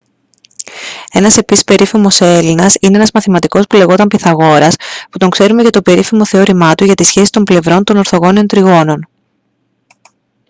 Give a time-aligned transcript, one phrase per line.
[1.11, 4.75] ένας επίσης περίφημος έλληνας είναι ένας μαθηματικός που λεγόταν πυθαγόρας
[5.11, 8.47] που τον ξέρουμε για το περίφημο θεώρημά του για τις σχέσεις των πλευρών των ορθογώνιων
[8.47, 9.07] τριγώνων